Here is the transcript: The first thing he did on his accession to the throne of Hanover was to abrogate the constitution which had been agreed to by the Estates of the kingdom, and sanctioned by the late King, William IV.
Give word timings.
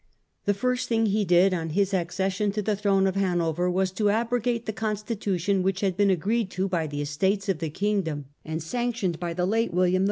The 0.45 0.55
first 0.55 0.89
thing 0.89 1.05
he 1.05 1.23
did 1.25 1.53
on 1.53 1.69
his 1.77 1.93
accession 1.93 2.51
to 2.53 2.63
the 2.63 2.75
throne 2.75 3.05
of 3.05 3.13
Hanover 3.15 3.69
was 3.69 3.91
to 3.91 4.09
abrogate 4.09 4.65
the 4.65 4.73
constitution 4.73 5.61
which 5.61 5.81
had 5.81 5.95
been 5.95 6.09
agreed 6.09 6.49
to 6.57 6.67
by 6.67 6.87
the 6.87 7.03
Estates 7.03 7.47
of 7.49 7.59
the 7.59 7.69
kingdom, 7.69 8.25
and 8.43 8.63
sanctioned 8.63 9.19
by 9.19 9.35
the 9.35 9.45
late 9.45 9.69
King, 9.69 9.75
William 9.77 9.95
IV. 9.99 9.99